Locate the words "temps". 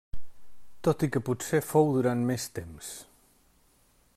2.57-2.89